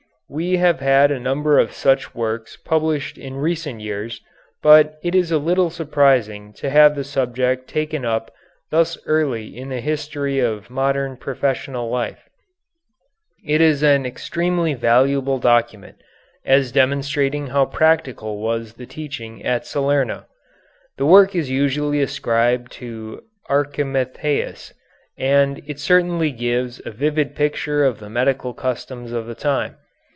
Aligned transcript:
We 0.33 0.55
have 0.55 0.79
had 0.79 1.11
a 1.11 1.19
number 1.19 1.59
of 1.59 1.73
such 1.73 2.15
works 2.15 2.55
published 2.55 3.17
in 3.17 3.35
recent 3.35 3.81
years, 3.81 4.21
but 4.63 4.95
it 5.03 5.13
is 5.13 5.29
a 5.29 5.37
little 5.37 5.69
surprising 5.69 6.53
to 6.53 6.69
have 6.69 6.95
the 6.95 7.03
subject 7.03 7.67
taken 7.67 8.05
up 8.05 8.31
thus 8.69 8.97
early 9.05 9.53
in 9.57 9.67
the 9.67 9.81
history 9.81 10.39
of 10.39 10.69
modern 10.69 11.17
professional 11.17 11.89
life. 11.89 12.29
It 13.45 13.59
is 13.59 13.83
an 13.83 14.05
extremely 14.05 14.73
valuable 14.73 15.37
document, 15.37 15.97
as 16.45 16.71
demonstrating 16.71 17.47
how 17.47 17.65
practical 17.65 18.37
was 18.39 18.75
the 18.75 18.85
teaching 18.85 19.43
at 19.43 19.65
Salerno. 19.65 20.27
The 20.95 21.05
work 21.05 21.35
is 21.35 21.49
usually 21.49 22.01
ascribed 22.01 22.71
to 22.79 23.21
Archimattheas, 23.49 24.71
and 25.17 25.61
it 25.67 25.77
certainly 25.77 26.31
gives 26.31 26.81
a 26.85 26.91
vivid 26.91 27.35
picture 27.35 27.83
of 27.83 27.99
the 27.99 28.09
medical 28.09 28.53
customs 28.53 29.11
of 29.11 29.25
the 29.25 29.35
time. 29.35 29.75